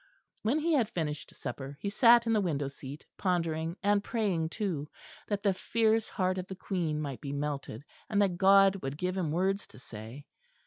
When 0.41 0.57
he 0.57 0.73
had 0.73 0.89
finished 0.89 1.35
supper 1.35 1.77
he 1.79 1.91
sat 1.91 2.25
in 2.25 2.33
the 2.33 2.41
window 2.41 2.67
seat, 2.69 3.05
pondering 3.19 3.77
and 3.83 4.03
praying 4.03 4.49
too 4.49 4.89
that 5.27 5.43
the 5.43 5.53
fierce 5.53 6.09
heart 6.09 6.39
of 6.39 6.47
the 6.47 6.55
Queen 6.55 6.99
might 6.99 7.21
be 7.21 7.31
melted, 7.33 7.85
and 8.09 8.19
that 8.19 8.39
God 8.39 8.77
would 8.77 8.97
give 8.97 9.15
him 9.15 9.29
words 9.31 9.67
to 9.67 9.77
say. 9.77 10.25